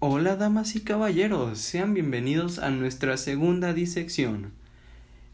Hola 0.00 0.36
damas 0.36 0.76
y 0.76 0.80
caballeros, 0.82 1.58
sean 1.58 1.92
bienvenidos 1.92 2.60
a 2.60 2.70
nuestra 2.70 3.16
segunda 3.16 3.72
disección. 3.72 4.52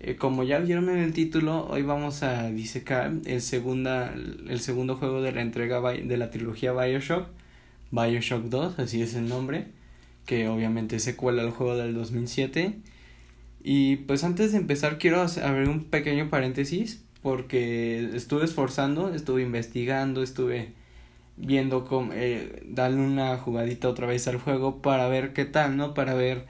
Eh, 0.01 0.17
como 0.17 0.43
ya 0.43 0.59
vieron 0.59 0.89
en 0.89 1.01
el 1.01 1.13
título, 1.13 1.67
hoy 1.67 1.83
vamos 1.83 2.23
a 2.23 2.49
disecar 2.49 3.13
el, 3.27 3.43
segunda, 3.43 4.15
el 4.15 4.61
segundo 4.61 4.97
juego 4.97 5.21
de 5.21 5.33
la 5.33 5.43
entrega 5.43 5.83
de 5.83 6.17
la 6.17 6.31
trilogía 6.31 6.73
Bioshock, 6.73 7.27
Bioshock 7.91 8.45
2, 8.45 8.79
así 8.79 9.03
es 9.03 9.15
el 9.15 9.29
nombre, 9.29 9.67
que 10.25 10.49
obviamente 10.49 10.99
se 10.99 11.15
cuela 11.15 11.43
al 11.43 11.51
juego 11.51 11.77
del 11.77 11.93
2007. 11.93 12.79
Y 13.63 13.97
pues 13.97 14.25
antes 14.25 14.53
de 14.53 14.59
empezar 14.59 14.97
quiero 14.97 15.21
abrir 15.43 15.69
un 15.69 15.85
pequeño 15.85 16.31
paréntesis 16.31 17.05
porque 17.21 18.13
estuve 18.15 18.47
esforzando, 18.47 19.15
estuve 19.15 19.43
investigando, 19.43 20.23
estuve 20.23 20.73
viendo 21.37 21.85
cómo 21.85 22.13
eh, 22.15 22.63
darle 22.67 23.01
una 23.01 23.37
jugadita 23.39 23.89
otra 23.89 24.07
vez 24.07 24.29
al 24.29 24.39
juego 24.39 24.83
para 24.83 25.09
ver 25.09 25.33
qué 25.33 25.45
tal, 25.45 25.77
¿no? 25.77 25.95
Para 25.95 26.15
ver, 26.15 26.47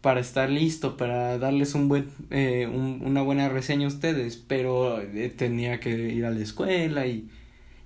para 0.00 0.20
estar 0.20 0.50
listo, 0.50 0.96
para 0.96 1.38
darles 1.38 1.74
un 1.74 1.88
buen, 1.88 2.10
eh, 2.30 2.66
una 2.68 3.22
buena 3.22 3.48
reseña 3.48 3.86
a 3.86 3.88
ustedes, 3.88 4.36
pero 4.36 5.00
eh, 5.00 5.32
tenía 5.36 5.80
que 5.80 5.90
ir 5.90 6.24
a 6.24 6.30
la 6.30 6.40
escuela 6.40 7.06
y, 7.06 7.28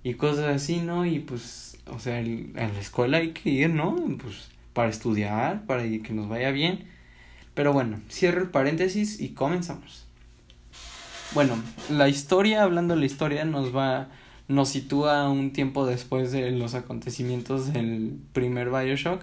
y 0.04 0.14
cosas 0.14 0.54
así, 0.54 0.80
¿no? 0.80 1.06
Y 1.06 1.20
pues, 1.20 1.78
o 1.86 1.98
sea, 1.98 2.18
a 2.18 2.22
la 2.22 2.80
escuela 2.80 3.18
hay 3.18 3.30
que 3.30 3.50
ir, 3.50 3.70
¿no? 3.70 3.96
Pues 4.22 4.50
para 4.72 4.90
estudiar, 4.90 5.66
para 5.66 5.82
que 5.82 6.12
nos 6.12 6.28
vaya 6.28 6.50
bien. 6.50 6.84
Pero 7.54 7.72
bueno, 7.72 8.00
cierro 8.08 8.42
el 8.42 8.48
paréntesis 8.48 9.20
y 9.20 9.30
comenzamos. 9.30 10.06
Bueno, 11.32 11.56
la 11.88 12.08
historia, 12.08 12.62
hablando 12.62 12.94
de 12.94 13.00
la 13.00 13.06
historia, 13.06 13.44
nos 13.44 13.74
va 13.74 14.08
nos 14.50 14.70
sitúa 14.70 15.28
un 15.28 15.52
tiempo 15.52 15.86
después 15.86 16.32
de 16.32 16.50
los 16.50 16.74
acontecimientos 16.74 17.72
del 17.72 18.18
primer 18.32 18.68
Bioshock, 18.70 19.22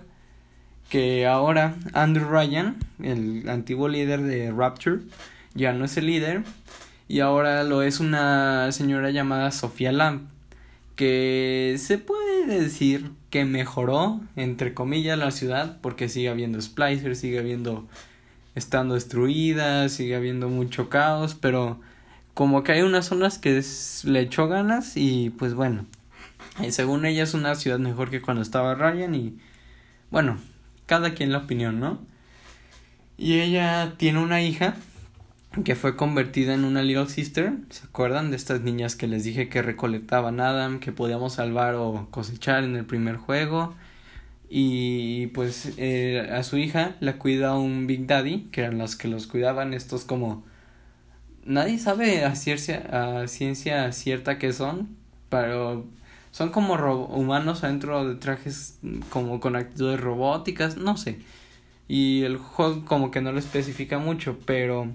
que 0.89 1.27
ahora 1.27 1.75
Andrew 1.91 2.29
Ryan, 2.29 2.77
el 3.03 3.49
antiguo 3.49 3.89
líder 3.89 4.21
de 4.21 4.51
Rapture, 4.51 5.01
ya 5.53 5.73
no 5.73 5.83
es 5.83 5.97
el 5.97 6.05
líder, 6.05 6.43
y 7.09 7.19
ahora 7.19 7.65
lo 7.65 7.81
es 7.83 7.99
una 7.99 8.71
señora 8.71 9.11
llamada 9.11 9.51
Sofía 9.51 9.91
Lamb, 9.91 10.29
que 10.95 11.75
se 11.77 11.97
puede 11.97 12.45
decir 12.47 13.11
que 13.29 13.43
mejoró, 13.43 14.21
entre 14.37 14.73
comillas, 14.73 15.19
la 15.19 15.31
ciudad, 15.31 15.77
porque 15.81 16.07
sigue 16.07 16.29
habiendo 16.29 16.61
splicers, 16.61 17.19
sigue 17.19 17.39
habiendo 17.39 17.85
estando 18.55 18.95
destruida, 18.95 19.89
sigue 19.89 20.15
habiendo 20.15 20.47
mucho 20.47 20.87
caos, 20.87 21.35
pero 21.35 21.81
como 22.37 22.61
que 22.61 22.71
hay 22.71 22.83
unas 22.83 23.07
zonas 23.07 23.39
que 23.39 23.63
le 24.03 24.19
echó 24.19 24.47
ganas 24.47 24.95
y 24.95 25.31
pues 25.31 25.55
bueno, 25.55 25.87
y 26.63 26.71
según 26.71 27.03
ella 27.07 27.23
es 27.23 27.33
una 27.33 27.55
ciudad 27.55 27.79
mejor 27.79 28.11
que 28.11 28.21
cuando 28.21 28.43
estaba 28.43 28.75
Ryan 28.75 29.15
y 29.15 29.39
bueno, 30.11 30.37
cada 30.85 31.15
quien 31.15 31.31
la 31.31 31.39
opinión, 31.39 31.79
¿no? 31.79 31.99
Y 33.17 33.39
ella 33.39 33.95
tiene 33.97 34.19
una 34.19 34.43
hija 34.43 34.75
que 35.65 35.73
fue 35.73 35.95
convertida 35.95 36.53
en 36.53 36.63
una 36.63 36.83
Little 36.83 37.09
Sister, 37.09 37.53
¿se 37.71 37.87
acuerdan 37.87 38.29
de 38.29 38.35
estas 38.35 38.61
niñas 38.61 38.95
que 38.95 39.07
les 39.07 39.23
dije 39.23 39.49
que 39.49 39.63
recolectaban 39.63 40.39
Adam, 40.39 40.79
que 40.79 40.91
podíamos 40.91 41.33
salvar 41.33 41.73
o 41.73 42.07
cosechar 42.11 42.63
en 42.63 42.75
el 42.75 42.85
primer 42.85 43.17
juego? 43.17 43.73
Y 44.47 45.25
pues 45.33 45.73
eh, 45.77 46.29
a 46.31 46.43
su 46.43 46.59
hija 46.59 46.97
la 46.99 47.17
cuida 47.17 47.57
un 47.57 47.87
Big 47.87 48.05
Daddy, 48.05 48.49
que 48.51 48.61
eran 48.61 48.77
los 48.77 48.95
que 48.95 49.07
los 49.07 49.25
cuidaban, 49.25 49.73
estos 49.73 50.05
como 50.05 50.45
nadie 51.47 51.79
sabe 51.79 52.25
a 52.25 52.35
ciencia, 52.35 53.21
a 53.21 53.27
ciencia 53.27 53.91
cierta 53.91 54.37
que 54.37 54.53
son, 54.53 54.89
pero 55.29 55.85
son 56.31 56.49
como 56.49 56.75
humanos 57.05 57.63
adentro 57.63 58.07
de 58.07 58.15
trajes 58.15 58.79
como 59.09 59.39
con 59.39 59.55
actitudes 59.55 59.99
robóticas, 59.99 60.77
no 60.77 60.97
sé. 60.97 61.19
Y 61.87 62.23
el 62.23 62.37
juego 62.37 62.85
como 62.85 63.11
que 63.11 63.21
no 63.21 63.31
lo 63.31 63.39
especifica 63.39 63.97
mucho, 63.97 64.37
pero 64.45 64.91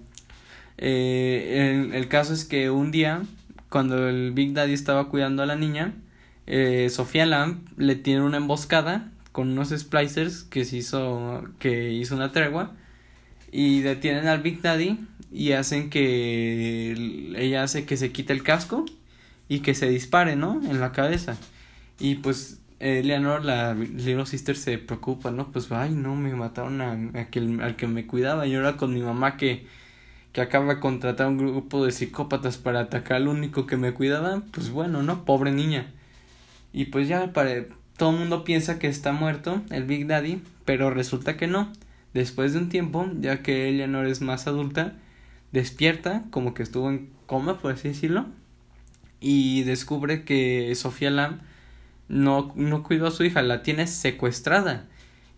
eh, 0.79 1.91
el, 1.93 2.09
caso 2.09 2.35
es 2.35 2.45
que 2.45 2.71
un 2.71 2.91
día, 2.91 3.23
cuando 3.71 4.09
el 4.09 4.33
Big 4.33 4.53
Daddy 4.53 4.75
estaba 4.75 5.09
cuidando 5.09 5.43
a 5.43 5.47
la 5.47 5.57
niña, 5.57 5.95
eh, 6.47 6.89
Sofía 6.91 7.27
Lamb 7.27 7.67
le 7.77 7.97
tiene 7.97 8.23
una 8.23 8.37
emboscada 8.37 9.11
con 9.33 9.51
unos 9.51 9.71
splicers 9.71 10.45
que 10.45 10.65
se 10.65 10.77
hizo, 10.77 11.45
que 11.59 11.93
hizo 11.93 12.15
una 12.15 12.33
tregua 12.33 12.75
y 13.51 13.81
detienen 13.81 14.29
al 14.29 14.43
Big 14.43 14.63
Daddy 14.63 14.99
y 15.33 15.53
hacen 15.53 15.91
que 15.91 16.93
ella 17.37 17.63
hace 17.63 17.85
que 17.87 17.97
se 17.97 18.13
quite 18.13 18.33
el 18.33 18.43
casco 18.43 18.85
y 19.49 19.61
que 19.61 19.75
se 19.75 19.89
dispare, 19.89 20.37
¿no? 20.37 20.61
En 20.63 20.81
la 20.81 20.93
cabeza. 20.93 21.37
Y 21.99 22.17
pues 22.17 22.61
Eleanor, 22.83 23.45
la 23.45 23.75
Little 23.75 24.27
Sister, 24.27 24.57
se 24.57 24.77
preocupa, 24.77 25.31
¿no? 25.31 25.53
Pues, 25.53 25.71
ay, 25.71 25.91
no, 25.91 26.17
me 26.17 26.35
mataron 26.35 26.81
a, 26.81 27.21
aquel, 27.21 27.61
al 27.61 27.77
que 27.77 27.87
me 27.87 28.07
cuidaba 28.09 28.47
y 28.47 28.57
ahora 28.57 28.77
con 28.77 28.93
mi 28.93 29.01
mamá 29.01 29.37
que, 29.37 29.67
que 30.33 30.41
acaba 30.41 30.75
de 30.75 30.81
contratar 30.81 31.29
un 31.29 31.39
grupo 31.39 31.85
de 31.85 31.93
psicópatas 31.93 32.59
para 32.59 32.81
atacar 32.81 33.19
al 33.19 33.29
único 33.29 33.67
que 33.67 33.77
me 33.77 33.95
cuidaba, 33.95 34.43
pues 34.51 34.71
bueno, 34.71 35.05
¿no? 35.05 35.25
Pobre 35.25 35.53
niña. 35.53 35.87
Y 36.73 36.87
pues 36.87 37.07
ya 37.07 37.33
para, 37.33 37.67
todo 37.97 38.11
el 38.11 38.19
mundo 38.19 38.43
piensa 38.43 38.81
que 38.81 38.89
está 38.89 39.13
muerto 39.13 39.63
el 39.71 39.85
Big 39.85 40.09
Daddy, 40.09 40.43
pero 40.65 40.91
resulta 40.91 41.37
que 41.37 41.47
no. 41.47 41.73
Después 42.15 42.53
de 42.53 42.59
un 42.59 42.69
tiempo, 42.69 43.09
ya 43.21 43.43
que 43.43 43.69
Eleanor 43.69 44.07
es 44.07 44.23
más 44.23 44.49
adulta, 44.49 44.95
despierta, 45.53 46.25
como 46.31 46.55
que 46.55 46.63
estuvo 46.63 46.91
en 46.91 47.11
coma, 47.27 47.59
por 47.59 47.73
así 47.73 47.89
decirlo, 47.89 48.27
y 49.21 49.63
descubre 49.63 50.25
que 50.25 50.75
Sofía 50.75 51.11
Lam 51.11 51.41
no, 52.09 52.53
no 52.57 52.83
cuidó 52.83 53.07
a 53.07 53.11
su 53.11 53.25
hija, 53.25 53.43
la 53.43 53.63
tiene 53.63 53.87
secuestrada. 53.87 54.87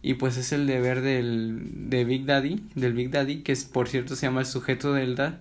Y 0.02 0.14
pues 0.14 0.36
es 0.36 0.52
el 0.52 0.66
deber 0.66 1.00
del 1.00 1.88
de 1.88 2.04
Big 2.04 2.26
Daddy, 2.26 2.62
del 2.74 2.92
Big 2.92 3.10
Daddy, 3.10 3.42
que 3.42 3.52
es, 3.52 3.64
por 3.64 3.88
cierto 3.88 4.16
se 4.16 4.26
llama 4.26 4.40
el 4.40 4.46
sujeto 4.46 4.92
del 4.92 5.16
DAD, 5.16 5.34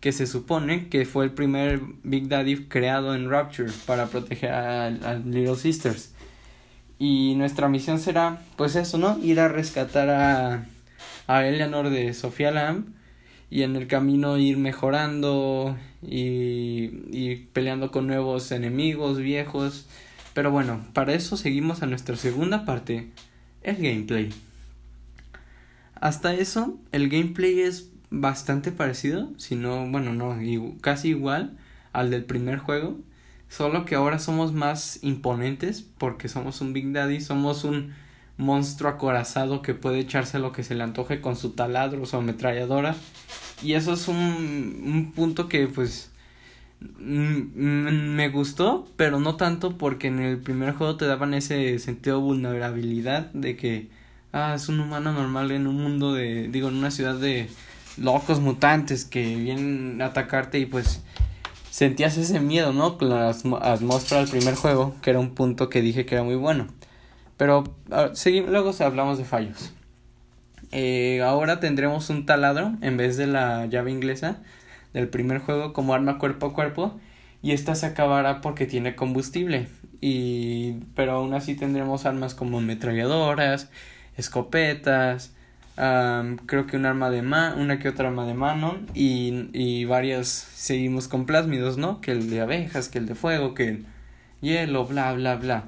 que 0.00 0.12
se 0.12 0.26
supone 0.26 0.88
que 0.88 1.06
fue 1.06 1.24
el 1.24 1.30
primer 1.30 1.80
Big 2.02 2.28
Daddy 2.28 2.64
creado 2.66 3.14
en 3.14 3.30
Rapture 3.30 3.70
para 3.86 4.06
proteger 4.06 4.50
a, 4.50 4.86
a 4.86 5.14
Little 5.14 5.56
Sisters. 5.56 6.12
Y 6.98 7.34
nuestra 7.36 7.68
misión 7.68 7.98
será, 7.98 8.42
pues 8.56 8.76
eso, 8.76 8.98
¿no? 8.98 9.18
Ir 9.22 9.40
a 9.40 9.48
rescatar 9.48 10.10
a, 10.10 10.66
a 11.26 11.46
Eleanor 11.46 11.88
de 11.88 12.12
Sofía 12.14 12.50
Lamb 12.50 12.86
y 13.52 13.64
en 13.64 13.76
el 13.76 13.86
camino 13.86 14.38
ir 14.38 14.56
mejorando 14.56 15.76
y, 16.00 16.88
y 17.10 17.48
peleando 17.52 17.90
con 17.90 18.06
nuevos 18.06 18.50
enemigos 18.50 19.18
viejos. 19.18 19.86
Pero 20.32 20.50
bueno, 20.50 20.86
para 20.94 21.12
eso 21.12 21.36
seguimos 21.36 21.82
a 21.82 21.86
nuestra 21.86 22.16
segunda 22.16 22.64
parte, 22.64 23.10
el 23.62 23.76
gameplay. 23.76 24.32
Hasta 25.94 26.32
eso, 26.32 26.78
el 26.92 27.10
gameplay 27.10 27.60
es 27.60 27.90
bastante 28.08 28.72
parecido, 28.72 29.28
si 29.36 29.54
no, 29.54 29.86
bueno, 29.86 30.14
no, 30.14 30.34
casi 30.80 31.08
igual 31.08 31.58
al 31.92 32.10
del 32.10 32.24
primer 32.24 32.56
juego, 32.58 33.00
solo 33.50 33.84
que 33.84 33.96
ahora 33.96 34.18
somos 34.18 34.54
más 34.54 34.98
imponentes 35.02 35.82
porque 35.98 36.30
somos 36.30 36.62
un 36.62 36.72
Big 36.72 36.90
Daddy, 36.90 37.20
somos 37.20 37.64
un 37.64 37.92
monstruo 38.36 38.90
acorazado 38.90 39.62
que 39.62 39.74
puede 39.74 40.00
echarse 40.00 40.38
lo 40.38 40.52
que 40.52 40.64
se 40.64 40.74
le 40.74 40.82
antoje 40.82 41.20
con 41.20 41.36
su 41.36 41.50
taladro 41.50 42.02
o 42.02 42.06
su 42.06 42.16
ametralladora. 42.16 42.94
Y 43.62 43.74
eso 43.74 43.92
es 43.92 44.08
un, 44.08 44.16
un 44.16 45.12
punto 45.14 45.48
que 45.48 45.66
pues 45.68 46.10
me 46.98 48.28
gustó, 48.28 48.88
pero 48.96 49.20
no 49.20 49.36
tanto 49.36 49.78
porque 49.78 50.08
en 50.08 50.20
el 50.20 50.38
primer 50.38 50.74
juego 50.74 50.96
te 50.96 51.06
daban 51.06 51.34
ese 51.34 51.78
sentido 51.78 52.16
de 52.16 52.22
vulnerabilidad 52.22 53.30
de 53.32 53.56
que 53.56 53.88
ah, 54.32 54.54
es 54.54 54.68
un 54.68 54.80
humano 54.80 55.12
normal 55.12 55.50
en 55.52 55.66
un 55.66 55.80
mundo 55.80 56.12
de, 56.12 56.48
digo, 56.48 56.68
en 56.68 56.76
una 56.76 56.90
ciudad 56.90 57.14
de 57.14 57.48
locos 57.96 58.40
mutantes 58.40 59.04
que 59.04 59.36
vienen 59.36 60.00
a 60.00 60.06
atacarte 60.06 60.58
y 60.58 60.66
pues 60.66 61.02
sentías 61.70 62.16
ese 62.16 62.40
miedo, 62.40 62.72
¿no? 62.72 62.98
Con 62.98 63.10
la 63.10 63.28
atmósfera 63.28 64.22
del 64.22 64.30
primer 64.30 64.54
juego, 64.54 64.94
que 65.02 65.10
era 65.10 65.20
un 65.20 65.34
punto 65.34 65.68
que 65.68 65.82
dije 65.82 66.06
que 66.06 66.16
era 66.16 66.24
muy 66.24 66.36
bueno. 66.36 66.66
Pero 67.42 67.64
luego 68.46 68.70
hablamos 68.78 69.18
de 69.18 69.24
fallos. 69.24 69.72
Eh, 70.70 71.22
ahora 71.22 71.58
tendremos 71.58 72.08
un 72.08 72.24
taladro 72.24 72.74
en 72.82 72.96
vez 72.96 73.16
de 73.16 73.26
la 73.26 73.66
llave 73.66 73.90
inglesa 73.90 74.36
del 74.92 75.08
primer 75.08 75.40
juego 75.40 75.72
como 75.72 75.92
arma 75.92 76.18
cuerpo 76.18 76.46
a 76.46 76.54
cuerpo 76.54 77.00
y 77.42 77.50
esta 77.50 77.74
se 77.74 77.86
acabará 77.86 78.42
porque 78.42 78.66
tiene 78.66 78.94
combustible 78.94 79.66
y 80.00 80.74
pero 80.94 81.14
aún 81.14 81.34
así 81.34 81.56
tendremos 81.56 82.06
armas 82.06 82.36
como 82.36 82.58
ametralladoras, 82.58 83.70
escopetas, 84.16 85.32
creo 85.74 86.68
que 86.68 86.76
un 86.76 86.86
arma 86.86 87.10
de 87.10 87.22
mano, 87.22 87.60
una 87.60 87.80
que 87.80 87.88
otra 87.88 88.06
arma 88.06 88.24
de 88.24 88.34
mano 88.34 88.78
y, 88.94 89.48
y 89.52 89.84
varias 89.84 90.28
seguimos 90.28 91.08
con 91.08 91.26
plásmidos, 91.26 91.76
¿no? 91.76 92.00
Que 92.00 92.12
el 92.12 92.30
de 92.30 92.40
abejas, 92.40 92.88
que 92.88 92.98
el 92.98 93.06
de 93.06 93.16
fuego, 93.16 93.54
que 93.54 93.68
el 93.68 93.86
hielo, 94.42 94.86
bla 94.86 95.12
bla 95.12 95.34
bla. 95.34 95.64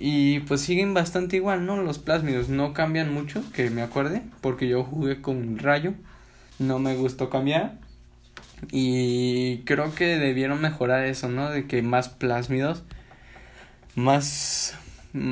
Y 0.00 0.40
pues 0.40 0.60
siguen 0.60 0.94
bastante 0.94 1.36
igual, 1.36 1.66
¿no? 1.66 1.82
Los 1.82 1.98
plásmidos 1.98 2.48
no 2.48 2.72
cambian 2.72 3.12
mucho, 3.12 3.42
que 3.52 3.68
me 3.68 3.82
acuerde, 3.82 4.22
porque 4.40 4.68
yo 4.68 4.84
jugué 4.84 5.20
con 5.20 5.58
rayo, 5.58 5.92
no 6.60 6.78
me 6.78 6.94
gustó 6.94 7.30
cambiar. 7.30 7.78
Y 8.70 9.58
creo 9.64 9.94
que 9.94 10.18
debieron 10.18 10.60
mejorar 10.60 11.04
eso, 11.04 11.28
¿no? 11.28 11.50
De 11.50 11.66
que 11.66 11.82
más 11.82 12.08
plásmidos, 12.08 12.84
más 13.96 14.78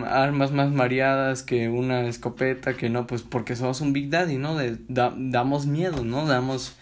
armas 0.07 0.53
más 0.53 0.73
mareadas 0.73 1.43
que 1.43 1.69
una 1.69 2.07
escopeta, 2.09 2.75
que 2.75 2.89
no, 2.91 3.07
pues 3.07 3.23
porque 3.23 3.57
somos 3.57 3.81
un 3.81 3.93
Big 3.93 4.11
Daddy, 4.11 4.37
¿no? 4.37 4.57
De, 4.57 4.79
damos 4.89 5.67
miedo, 5.67 6.05
¿no? 6.05 6.27
Damos, 6.27 6.75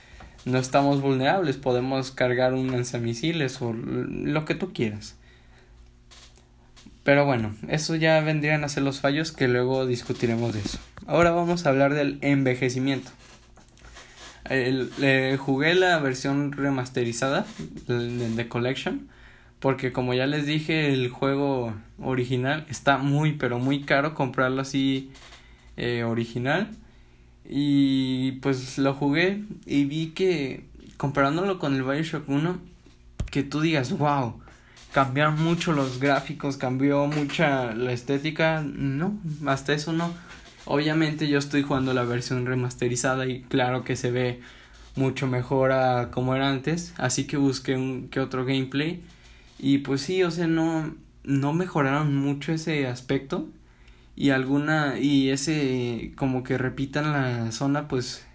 no 0.46 0.58
estamos 0.58 1.02
vulnerables, 1.02 1.56
podemos 1.56 2.12
cargar 2.12 2.54
un 2.54 2.70
lanzamisiles 2.70 3.60
o 3.60 3.72
lo 3.74 4.44
que 4.44 4.54
tú 4.54 4.72
quieras. 4.72 5.16
Pero 7.04 7.26
bueno, 7.26 7.54
eso 7.68 7.94
ya 7.94 8.20
vendrían 8.20 8.64
a 8.64 8.68
ser 8.68 8.82
los 8.82 9.00
fallos 9.00 9.30
que 9.30 9.46
luego 9.46 9.86
discutiremos 9.86 10.54
de 10.54 10.60
eso. 10.60 10.78
Ahora 11.06 11.30
vamos 11.30 11.66
a 11.66 11.68
hablar 11.68 11.94
del 11.94 12.18
envejecimiento. 12.22 13.10
le 14.50 15.36
jugué 15.36 15.74
la 15.74 15.98
versión 15.98 16.52
remasterizada 16.52 17.46
de 17.86 18.48
Collection 18.48 19.08
porque 19.64 19.92
como 19.92 20.12
ya 20.12 20.26
les 20.26 20.44
dije 20.44 20.92
el 20.92 21.08
juego 21.08 21.72
original 21.98 22.66
está 22.68 22.98
muy 22.98 23.32
pero 23.32 23.58
muy 23.58 23.80
caro 23.80 24.14
comprarlo 24.14 24.60
así 24.60 25.10
eh, 25.78 26.04
original 26.04 26.68
y 27.48 28.32
pues 28.42 28.76
lo 28.76 28.92
jugué 28.92 29.42
y 29.64 29.86
vi 29.86 30.08
que 30.08 30.66
comparándolo 30.98 31.58
con 31.58 31.74
el 31.76 31.82
Bioshock 31.82 32.28
1 32.28 32.58
que 33.30 33.42
tú 33.42 33.62
digas 33.62 33.96
wow 33.96 34.38
cambiaron 34.94 35.42
mucho 35.42 35.72
los 35.72 36.00
gráficos 36.00 36.56
cambió 36.56 37.06
mucha 37.06 37.74
la 37.74 37.92
estética 37.92 38.64
no 38.64 39.18
hasta 39.46 39.74
eso 39.74 39.92
no 39.92 40.14
obviamente 40.64 41.28
yo 41.28 41.38
estoy 41.38 41.62
jugando 41.62 41.92
la 41.92 42.04
versión 42.04 42.46
remasterizada 42.46 43.26
y 43.26 43.42
claro 43.42 43.84
que 43.84 43.96
se 43.96 44.10
ve 44.10 44.40
mucho 44.96 45.26
mejor 45.26 45.72
a 45.72 46.10
como 46.10 46.34
era 46.34 46.48
antes 46.48 46.94
así 46.96 47.24
que 47.24 47.36
busqué 47.36 47.76
un 47.76 48.08
que 48.08 48.20
otro 48.20 48.46
gameplay 48.46 49.02
y 49.58 49.78
pues 49.78 50.02
sí, 50.02 50.22
o 50.22 50.30
sea, 50.30 50.46
no, 50.46 50.94
no 51.24 51.52
mejoraron 51.52 52.14
mucho 52.16 52.52
ese 52.52 52.86
aspecto. 52.86 53.48
Y 54.16 54.30
alguna, 54.30 54.98
y 54.98 55.30
ese, 55.30 56.12
como 56.16 56.44
que 56.44 56.58
repitan 56.58 57.12
la 57.12 57.50
zona, 57.52 57.88
pues 57.88 58.26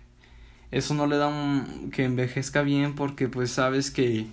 eso 0.72 0.94
no 0.94 1.08
le 1.08 1.18
da 1.18 1.66
que 1.92 2.04
envejezca 2.06 2.64
bien 2.64 2.96
porque 2.96 3.28
pues 3.28 3.52
sabes 3.52 3.92
que 3.92 4.28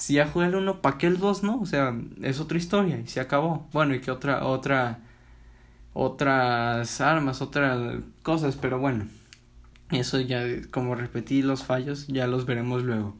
si 0.00 0.14
ya 0.14 0.26
jugué 0.26 0.46
el 0.46 0.54
uno, 0.54 0.80
¿para 0.80 0.96
qué 0.96 1.06
el 1.06 1.18
2 1.18 1.42
no? 1.42 1.60
O 1.60 1.66
sea, 1.66 1.94
es 2.22 2.40
otra 2.40 2.56
historia 2.56 2.98
y 2.98 3.06
se 3.06 3.20
acabó. 3.20 3.68
Bueno, 3.70 3.94
y 3.94 4.00
que 4.00 4.10
otra, 4.10 4.46
otra, 4.46 5.00
otras 5.92 7.02
armas, 7.02 7.42
otras 7.42 8.02
cosas, 8.22 8.56
pero 8.56 8.78
bueno, 8.78 9.04
eso 9.90 10.18
ya, 10.18 10.42
como 10.70 10.94
repetí 10.94 11.42
los 11.42 11.64
fallos, 11.64 12.06
ya 12.06 12.26
los 12.26 12.46
veremos 12.46 12.82
luego. 12.82 13.14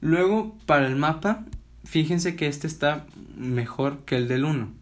Luego, 0.00 0.56
para 0.64 0.86
el 0.86 0.96
mapa, 0.96 1.44
fíjense 1.84 2.34
que 2.34 2.46
este 2.46 2.66
está 2.66 3.04
mejor 3.36 3.98
que 4.06 4.16
el 4.16 4.26
del 4.26 4.46
1. 4.46 4.72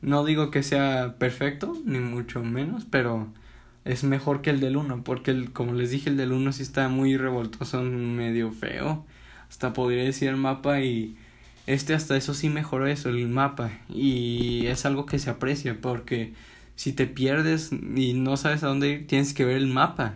No 0.00 0.24
digo 0.24 0.50
que 0.50 0.62
sea 0.62 1.16
perfecto, 1.18 1.76
ni 1.84 1.98
mucho 1.98 2.42
menos, 2.42 2.86
pero 2.86 3.28
es 3.84 4.04
mejor 4.04 4.40
que 4.40 4.48
el 4.48 4.60
del 4.60 4.78
1, 4.78 5.04
porque 5.04 5.32
el, 5.32 5.52
como 5.52 5.74
les 5.74 5.90
dije, 5.90 6.08
el 6.08 6.16
del 6.16 6.32
1 6.32 6.50
sí 6.52 6.62
está 6.62 6.88
muy 6.88 7.18
revoltoso, 7.18 7.82
medio 7.82 8.50
feo. 8.52 9.04
Hasta 9.52 9.74
podría 9.74 10.04
decir 10.04 10.30
el 10.30 10.38
mapa 10.38 10.80
y 10.80 11.14
este 11.66 11.92
hasta 11.92 12.16
eso 12.16 12.32
sí 12.32 12.48
mejoró 12.48 12.86
eso, 12.86 13.10
el 13.10 13.28
mapa. 13.28 13.70
Y 13.90 14.64
es 14.66 14.86
algo 14.86 15.04
que 15.04 15.18
se 15.18 15.28
aprecia, 15.28 15.78
porque 15.78 16.32
si 16.74 16.94
te 16.94 17.06
pierdes 17.06 17.70
y 17.70 18.14
no 18.14 18.38
sabes 18.38 18.62
a 18.62 18.68
dónde 18.68 18.88
ir, 18.88 19.06
tienes 19.06 19.34
que 19.34 19.44
ver 19.44 19.58
el 19.58 19.66
mapa. 19.66 20.14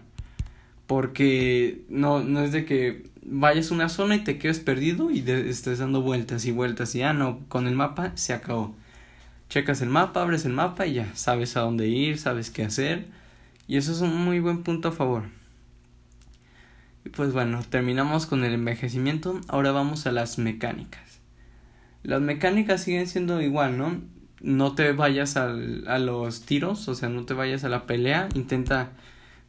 Porque 0.86 1.82
no, 1.90 2.24
no 2.24 2.40
es 2.40 2.52
de 2.52 2.64
que 2.64 3.04
vayas 3.26 3.70
a 3.70 3.74
una 3.74 3.90
zona 3.90 4.16
y 4.16 4.24
te 4.24 4.38
quedes 4.38 4.58
perdido 4.60 5.10
y 5.10 5.18
estés 5.30 5.80
dando 5.80 6.00
vueltas 6.00 6.46
y 6.46 6.52
vueltas 6.52 6.94
y 6.94 7.00
ya 7.00 7.12
no, 7.12 7.40
con 7.48 7.66
el 7.66 7.74
mapa 7.74 8.12
se 8.14 8.32
acabó. 8.32 8.74
Checas 9.50 9.82
el 9.82 9.90
mapa, 9.90 10.22
abres 10.22 10.46
el 10.46 10.54
mapa 10.54 10.86
y 10.86 10.94
ya 10.94 11.14
sabes 11.14 11.58
a 11.58 11.60
dónde 11.60 11.88
ir, 11.88 12.18
sabes 12.18 12.50
qué 12.50 12.64
hacer 12.64 13.04
y 13.68 13.76
eso 13.76 13.92
es 13.92 14.00
un 14.00 14.16
muy 14.16 14.40
buen 14.40 14.62
punto 14.62 14.88
a 14.88 14.92
favor. 14.92 15.24
Pues 17.14 17.32
bueno, 17.32 17.62
terminamos 17.68 18.26
con 18.26 18.44
el 18.44 18.54
envejecimiento, 18.54 19.40
ahora 19.48 19.72
vamos 19.72 20.06
a 20.06 20.12
las 20.12 20.38
mecánicas. 20.38 21.20
Las 22.02 22.20
mecánicas 22.20 22.82
siguen 22.82 23.06
siendo 23.06 23.40
igual, 23.42 23.76
¿no? 23.78 24.00
No 24.40 24.74
te 24.74 24.92
vayas 24.92 25.36
al, 25.36 25.86
a 25.88 25.98
los 25.98 26.42
tiros, 26.42 26.88
o 26.88 26.94
sea, 26.94 27.08
no 27.08 27.24
te 27.24 27.34
vayas 27.34 27.64
a 27.64 27.68
la 27.68 27.86
pelea, 27.86 28.28
intenta 28.34 28.92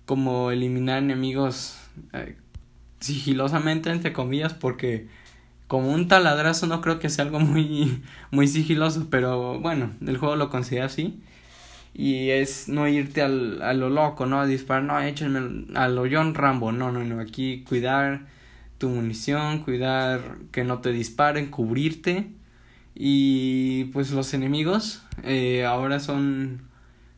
como 0.06 0.52
eliminar 0.52 1.04
enemigos 1.04 1.78
eh, 2.14 2.36
sigilosamente, 3.00 3.90
entre 3.90 4.14
comillas, 4.14 4.54
porque 4.54 5.08
como 5.68 5.92
un 5.92 6.08
taladrazo 6.08 6.66
no 6.68 6.82
creo 6.82 7.00
que 7.00 7.10
sea 7.10 7.26
algo 7.26 7.40
muy, 7.40 8.02
muy 8.32 8.48
sigiloso, 8.48 9.08
pero 9.10 9.60
bueno, 9.60 9.92
el 10.06 10.18
juego 10.18 10.36
lo 10.36 10.50
considera 10.50 10.86
así. 10.86 11.22
Y 11.98 12.30
es 12.30 12.70
no 12.70 12.88
irte 12.88 13.24
al, 13.24 13.62
a 13.64 13.74
lo 13.74 13.90
loco, 13.90 14.28
¿no? 14.28 14.46
Disparar, 14.46 14.84
no, 14.84 15.00
échenme 15.02 15.66
a 15.76 15.88
lo 15.90 16.06
John 16.10 16.36
Rambo, 16.36 16.72
no, 16.72 16.92
no, 16.92 17.04
no, 17.04 17.20
aquí 17.20 17.66
cuidar 17.68 18.28
tu 18.78 18.90
munición, 18.90 19.64
cuidar 19.64 20.38
que 20.52 20.64
no 20.64 20.80
te 20.80 20.92
disparen, 20.92 21.48
cubrirte. 21.48 22.28
Y 22.94 23.86
pues 23.86 24.12
los 24.12 24.34
enemigos 24.34 25.04
eh, 25.24 25.66
ahora 25.66 26.00
son 26.00 26.62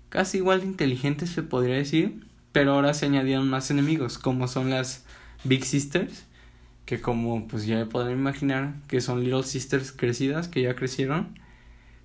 casi 0.10 0.38
igual 0.38 0.62
de 0.62 0.68
inteligentes, 0.68 1.30
se 1.30 1.44
podría 1.44 1.76
decir, 1.76 2.26
pero 2.52 2.74
ahora 2.74 2.94
se 2.94 3.06
añadieron 3.06 3.50
más 3.50 3.72
enemigos, 3.72 4.18
como 4.18 4.48
son 4.48 4.70
las 4.70 5.06
Big 5.44 5.66
Sisters, 5.66 6.26
que 6.86 7.02
como 7.02 7.48
pues 7.48 7.66
ya 7.66 7.86
pueden 7.86 8.18
imaginar, 8.18 8.76
que 8.88 9.02
son 9.02 9.24
Little 9.24 9.44
Sisters 9.44 9.92
crecidas, 9.92 10.48
que 10.48 10.62
ya 10.62 10.76
crecieron. 10.76 11.38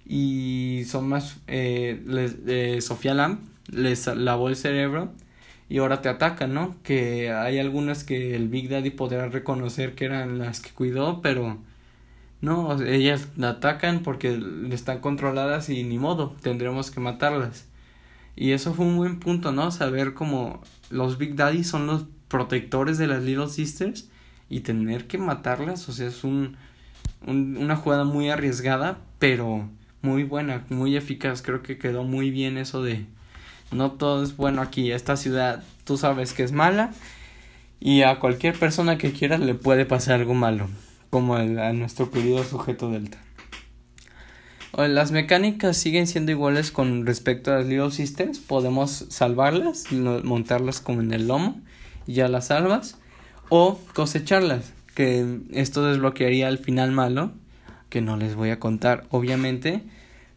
Y 0.06 0.84
son 0.86 1.08
más... 1.08 1.36
Eh, 1.46 2.02
les, 2.06 2.84
Sofía 2.84 3.14
Lamb 3.14 3.38
les 3.70 4.06
lavó 4.06 4.48
el 4.48 4.56
cerebro 4.56 5.12
y 5.68 5.78
ahora 5.78 6.02
te 6.02 6.08
atacan, 6.08 6.52
¿no? 6.54 6.76
Que 6.82 7.32
hay 7.32 7.58
algunas 7.58 8.04
que 8.04 8.34
el 8.36 8.48
Big 8.48 8.68
Daddy 8.68 8.90
podrá 8.90 9.28
reconocer 9.28 9.94
que 9.94 10.04
eran 10.04 10.38
las 10.38 10.60
que 10.60 10.70
cuidó, 10.70 11.22
pero 11.22 11.58
no, 12.40 12.80
ellas 12.82 13.28
la 13.36 13.50
atacan 13.50 14.02
porque 14.02 14.38
están 14.70 15.00
controladas 15.00 15.70
y 15.70 15.82
ni 15.82 15.98
modo, 15.98 16.36
tendremos 16.42 16.90
que 16.90 17.00
matarlas. 17.00 17.66
Y 18.36 18.52
eso 18.52 18.74
fue 18.74 18.84
un 18.84 18.96
buen 18.96 19.20
punto, 19.20 19.52
¿no? 19.52 19.70
Saber 19.70 20.14
cómo 20.14 20.62
los 20.90 21.18
Big 21.18 21.36
Daddy 21.36 21.64
son 21.64 21.86
los 21.86 22.04
protectores 22.28 22.98
de 22.98 23.06
las 23.06 23.22
Little 23.22 23.48
Sisters 23.48 24.10
y 24.50 24.60
tener 24.60 25.06
que 25.06 25.18
matarlas, 25.18 25.88
o 25.88 25.92
sea, 25.92 26.08
es 26.08 26.24
un, 26.24 26.56
una 27.26 27.76
jugada 27.76 28.04
muy 28.04 28.28
arriesgada, 28.28 28.98
pero 29.18 29.68
muy 30.04 30.22
buena, 30.22 30.64
muy 30.68 30.96
eficaz, 30.96 31.42
creo 31.42 31.62
que 31.62 31.78
quedó 31.78 32.04
muy 32.04 32.30
bien 32.30 32.58
eso 32.58 32.82
de 32.82 33.06
no 33.72 33.92
todo 33.92 34.22
es 34.22 34.36
bueno 34.36 34.62
aquí, 34.62 34.92
esta 34.92 35.16
ciudad 35.16 35.64
tú 35.84 35.96
sabes 35.96 36.32
que 36.32 36.44
es 36.44 36.52
mala 36.52 36.93
y 37.81 38.02
a 38.02 38.20
cualquier 38.20 38.56
persona 38.56 38.98
que 38.98 39.12
quiera 39.12 39.38
le 39.38 39.55
puede 39.55 39.86
pasar 39.86 40.20
algo 40.20 40.34
malo, 40.34 40.69
como 41.10 41.34
a 41.34 41.43
nuestro 41.72 42.10
querido 42.10 42.44
sujeto 42.44 42.90
Delta. 42.90 43.19
Las 44.76 45.12
mecánicas 45.12 45.76
siguen 45.76 46.06
siendo 46.06 46.32
iguales 46.32 46.72
con 46.72 47.06
respecto 47.06 47.52
a 47.52 47.58
las 47.58 47.67
Little 47.67 47.93
Sisters. 47.93 48.40
Podemos 48.40 49.06
salvarlas, 49.08 49.93
montarlas 49.93 50.81
como 50.81 51.00
en 51.00 51.12
el 51.12 51.29
lomo 51.29 51.60
ya 52.06 52.29
las 52.29 52.48
salvas, 52.48 52.98
o 53.48 53.79
cosecharlas, 53.94 54.72
que 54.94 55.40
esto 55.52 55.84
desbloquearía 55.84 56.48
el 56.48 56.58
final 56.58 56.93
malo, 56.93 57.32
que 57.88 58.00
no 58.00 58.17
les 58.17 58.34
voy 58.34 58.50
a 58.50 58.58
contar 58.58 59.05
obviamente, 59.10 59.82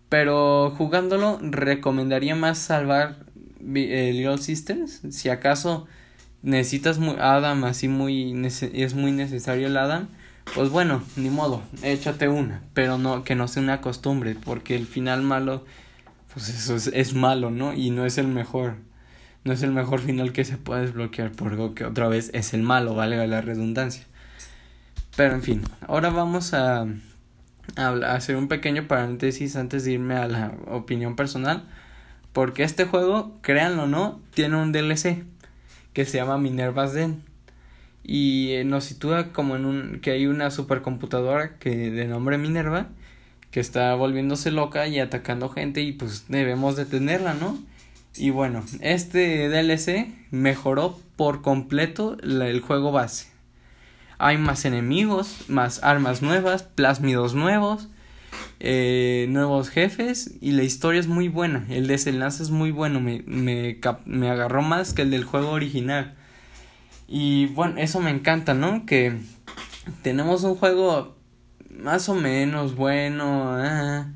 pero 0.10 0.74
jugándolo 0.78 1.40
recomendaría 1.42 2.36
más 2.36 2.58
salvar 2.58 3.18
eh, 3.76 4.12
Little 4.14 4.38
Sisters, 4.38 5.02
si 5.10 5.30
acaso 5.30 5.88
necesitas 6.44 7.00
Adam 7.20 7.64
así 7.66 7.88
muy 7.88 8.34
es 8.46 8.94
muy 8.94 9.12
necesario 9.12 9.68
el 9.68 9.78
Adam, 9.78 10.08
pues 10.56 10.70
bueno, 10.70 11.04
ni 11.16 11.30
modo, 11.30 11.62
échate 11.84 12.28
una, 12.30 12.62
pero 12.74 12.98
no 12.98 13.24
que 13.24 13.36
no 13.36 13.48
sea 13.48 13.64
una 13.64 13.82
costumbre, 13.82 14.36
porque 14.36 14.76
el 14.76 14.86
final 14.86 15.22
malo 15.22 15.66
pues 16.34 16.50
eso 16.50 16.76
es, 16.76 16.88
es 16.88 17.16
malo, 17.16 17.50
¿no? 17.50 17.74
Y 17.74 17.90
no 17.90 18.06
es 18.06 18.18
el 18.18 18.28
mejor 18.28 18.76
no 19.44 19.54
es 19.54 19.64
el 19.64 19.72
mejor 19.72 20.02
final 20.02 20.34
que 20.34 20.46
se 20.46 20.58
puede 20.58 20.82
desbloquear 20.82 21.32
porque 21.32 21.74
que 21.74 21.86
otra 21.86 22.08
vez 22.08 22.30
es 22.34 22.54
el 22.54 22.62
malo, 22.62 22.96
vale 22.96 23.26
la 23.28 23.42
redundancia. 23.42 24.04
Pero 25.16 25.34
en 25.34 25.42
fin, 25.42 25.64
ahora 25.88 26.10
vamos 26.10 26.54
a, 26.54 26.86
hacer 27.76 28.36
un 28.36 28.48
pequeño 28.48 28.88
paréntesis 28.88 29.56
antes 29.56 29.84
de 29.84 29.94
irme 29.94 30.16
a 30.16 30.28
la 30.28 30.54
opinión 30.68 31.16
personal. 31.16 31.64
Porque 32.34 32.64
este 32.64 32.86
juego, 32.86 33.36
créanlo 33.42 33.84
o 33.84 33.88
no, 33.88 34.22
tiene 34.34 34.58
un 34.58 34.72
DLC 34.72 35.24
que 35.94 36.06
se 36.06 36.18
llama 36.18 36.38
Minerva's 36.38 36.94
Den. 36.94 37.24
Y 38.04 38.52
eh, 38.52 38.64
nos 38.64 38.86
sitúa 38.86 39.34
como 39.34 39.56
en 39.56 39.66
un. 39.66 40.00
que 40.02 40.12
hay 40.12 40.28
una 40.28 40.52
supercomputadora 40.52 41.58
que 41.58 41.92
de 41.92 42.06
nombre 42.06 42.38
Minerva 42.38 42.88
que 43.52 43.60
está 43.60 43.96
volviéndose 43.96 44.52
loca 44.52 44.88
y 44.88 45.00
atacando 45.00 45.50
gente 45.50 45.82
y 45.82 45.94
pues 45.94 46.26
debemos 46.28 46.76
detenerla, 46.76 47.34
¿no? 47.34 47.58
Y 48.16 48.30
bueno, 48.32 48.64
este 48.82 49.50
DLC 49.50 50.14
mejoró 50.32 51.00
por 51.16 51.42
completo 51.42 52.18
el 52.22 52.62
juego 52.62 52.92
base. 52.92 53.28
Hay 54.20 54.38
más 54.38 54.66
enemigos, 54.66 55.46
más 55.48 55.84
armas 55.84 56.22
nuevas, 56.22 56.64
plásmidos 56.64 57.36
nuevos 57.36 57.90
eh, 58.60 59.28
nuevos 59.30 59.70
jefes 59.70 60.34
y 60.42 60.52
la 60.52 60.64
historia 60.64 61.00
es 61.00 61.08
muy 61.08 61.28
buena, 61.28 61.66
el 61.70 61.86
desenlace 61.86 62.42
es 62.42 62.50
muy 62.50 62.72
bueno, 62.72 63.00
me, 63.00 63.24
me, 63.28 63.80
me 64.06 64.30
agarró 64.30 64.64
más 64.64 64.94
que 64.94 65.04
el 65.04 65.12
del 65.12 65.24
juego 65.24 65.52
original. 65.52 66.16
Y 67.08 67.48
bueno, 67.48 67.76
eso 67.78 68.00
me 68.00 68.10
encanta, 68.10 68.54
¿no? 68.54 68.86
Que 68.86 69.16
tenemos 70.02 70.44
un 70.44 70.56
juego 70.56 71.16
más 71.70 72.10
o 72.10 72.16
menos 72.16 72.76
bueno, 72.76 73.56
ah, 73.56 74.08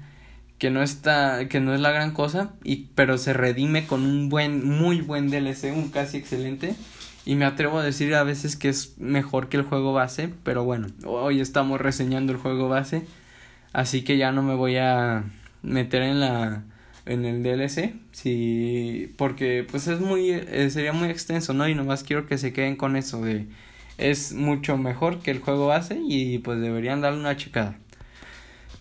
que 0.57 0.71
no 0.71 0.81
está, 0.81 1.47
que 1.47 1.59
no 1.59 1.73
es 1.75 1.79
la 1.79 1.91
gran 1.91 2.11
cosa, 2.11 2.53
y, 2.63 2.87
pero 2.95 3.17
se 3.17 3.33
redime 3.33 3.85
con 3.85 4.03
un 4.05 4.29
buen, 4.29 4.67
muy 4.67 5.01
buen 5.01 5.29
DLC, 5.29 5.71
un 5.73 5.89
casi 5.89 6.17
excelente. 6.17 6.75
Y 7.25 7.35
me 7.35 7.45
atrevo 7.45 7.79
a 7.79 7.83
decir 7.83 8.15
a 8.15 8.23
veces 8.23 8.55
que 8.55 8.69
es 8.69 8.97
mejor 8.97 9.47
que 9.47 9.57
el 9.57 9.63
juego 9.63 9.93
base, 9.93 10.33
pero 10.43 10.63
bueno, 10.63 10.87
hoy 11.05 11.39
estamos 11.39 11.79
reseñando 11.79 12.33
el 12.33 12.39
juego 12.39 12.67
base, 12.67 13.05
así 13.73 14.03
que 14.03 14.17
ya 14.17 14.31
no 14.31 14.41
me 14.41 14.55
voy 14.55 14.77
a 14.77 15.23
meter 15.61 16.01
en 16.01 16.19
la 16.19 16.63
en 17.05 17.25
el 17.25 17.41
DLC, 17.43 17.95
sí, 18.11 19.13
porque 19.17 19.65
pues 19.69 19.87
es 19.87 19.99
muy 19.99 20.31
eh, 20.31 20.69
sería 20.71 20.93
muy 20.93 21.09
extenso, 21.09 21.53
¿no? 21.53 21.67
Y 21.67 21.75
nomás 21.75 22.03
quiero 22.03 22.27
que 22.27 22.37
se 22.37 22.53
queden 22.53 22.75
con 22.75 22.95
eso 22.95 23.21
de 23.21 23.47
es 23.97 24.33
mucho 24.33 24.77
mejor 24.77 25.19
que 25.19 25.31
el 25.31 25.39
juego 25.39 25.67
base 25.67 25.99
y 26.03 26.39
pues 26.39 26.59
deberían 26.59 27.01
darle 27.01 27.19
una 27.19 27.37
checada. 27.37 27.77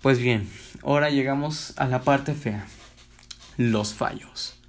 Pues 0.02 0.18
bien, 0.18 0.48
ahora 0.82 1.10
llegamos 1.10 1.74
a 1.76 1.86
la 1.86 2.02
parte 2.02 2.34
fea, 2.34 2.66
los 3.58 3.94
fallos. 3.94 4.59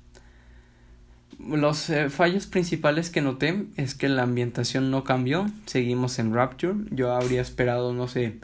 Los 1.47 1.89
eh, 1.89 2.09
fallos 2.09 2.45
principales 2.45 3.09
que 3.09 3.21
noté 3.21 3.65
es 3.75 3.95
que 3.95 4.09
la 4.09 4.23
ambientación 4.23 4.91
no 4.91 5.03
cambió, 5.03 5.49
seguimos 5.65 6.19
en 6.19 6.33
Rapture, 6.33 6.75
yo 6.91 7.13
habría 7.13 7.41
esperado, 7.41 7.93
no 7.93 8.07
sé, 8.07 8.39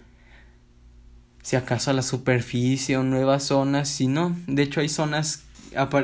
si 1.43 1.55
acaso 1.55 1.91
a 1.91 1.93
la 1.93 2.01
superficie 2.01 2.97
o 2.97 3.03
nuevas 3.03 3.43
zonas, 3.43 3.87
si 3.87 4.07
no, 4.07 4.35
de 4.47 4.63
hecho 4.63 4.81
hay 4.81 4.89
zonas, 4.89 5.43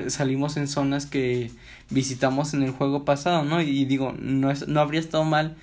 salimos 0.08 0.56
en 0.56 0.68
zonas 0.68 1.06
que 1.06 1.52
visitamos 1.90 2.54
en 2.54 2.64
el 2.64 2.72
juego 2.72 3.06
pasado, 3.06 3.44
¿no? 3.44 3.62
Y 3.62 3.86
digo, 3.86 4.14
no, 4.18 4.52
es, 4.52 4.68
no 4.68 4.80
habría 4.80 5.00
estado 5.00 5.24
mal 5.24 5.56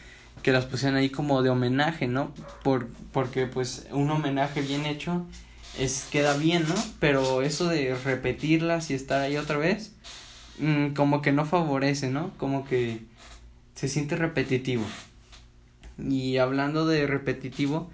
que 0.43 0.53
las 0.53 0.65
pusieran 0.65 0.97
ahí 0.97 1.11
como 1.11 1.43
de 1.43 1.51
homenaje, 1.51 2.07
¿no? 2.07 2.33
Por, 2.63 2.89
porque 3.13 3.47
pues 3.47 3.87
un 3.93 4.11
homenaje 4.11 4.63
bien 4.63 4.87
hecho 4.87 5.27
es 5.79 6.07
queda 6.11 6.37
bien, 6.37 6.67
¿no? 6.69 6.75
Pero 6.99 7.43
eso 7.43 7.69
de 7.69 7.95
repetirlas 7.95 8.91
y 8.91 8.95
estar 8.95 9.21
ahí 9.21 9.37
otra 9.37 9.57
vez, 9.57 9.93
mm, 10.61 10.95
como 10.95 11.23
que 11.23 11.33
no 11.33 11.45
favorece, 11.45 12.11
¿no? 12.11 12.31
Como 12.39 12.65
que 12.65 13.01
se 13.75 13.89
siente 13.89 14.17
repetitivo. 14.17 14.85
Y 15.99 16.39
hablando 16.39 16.87
de 16.87 17.07
repetitivo, 17.07 17.91